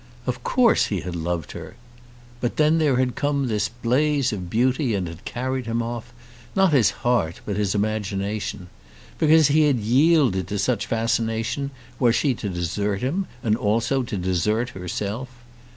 Of 0.25 0.43
course 0.43 0.87
he 0.87 1.01
had 1.01 1.15
loved 1.15 1.51
her! 1.51 1.75
But 2.39 2.57
then 2.57 2.79
there 2.79 2.95
had 2.95 3.13
come 3.15 3.45
this 3.47 3.69
blaze 3.69 4.33
of 4.33 4.49
beauty 4.49 4.95
and 4.95 5.07
had 5.07 5.25
carried 5.25 5.67
off, 5.69 6.11
not 6.55 6.73
his 6.73 6.89
heart 7.05 7.39
but 7.45 7.55
his 7.55 7.75
imagination. 7.75 8.69
Because 9.19 9.49
he 9.49 9.67
had 9.67 9.77
yielded 9.77 10.47
to 10.47 10.57
such 10.57 10.87
fascination, 10.87 11.69
was 11.99 12.15
she 12.15 12.33
to 12.33 12.49
desert 12.49 13.01
him, 13.01 13.27
and 13.43 13.55
also 13.55 14.01
to 14.01 14.17
desert 14.17 14.69
herself? 14.69 15.29